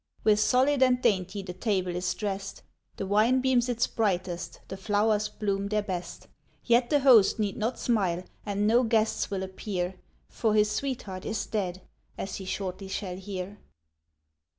With 0.23 0.39
solid 0.39 0.81
and 0.81 0.99
dainty 0.99 1.43
the 1.43 1.53
table 1.53 1.95
is 1.95 2.15
drest, 2.15 2.63
The 2.97 3.05
wine 3.05 3.39
beams 3.39 3.69
its 3.69 3.85
brightest, 3.85 4.59
the 4.67 4.75
flowers 4.75 5.29
bloom 5.29 5.67
their 5.67 5.83
best; 5.83 6.27
Yet 6.65 6.89
the 6.89 7.01
host 7.01 7.37
need 7.37 7.55
not 7.55 7.77
smile, 7.77 8.23
and 8.43 8.65
no 8.65 8.81
guests 8.81 9.29
will 9.29 9.43
appear, 9.43 9.93
For 10.27 10.55
his 10.55 10.71
sweetheart 10.71 11.23
is 11.23 11.45
dead, 11.45 11.83
as 12.17 12.37
he 12.37 12.45
shortly 12.45 12.87
shall 12.87 13.17
hear. 13.17 13.59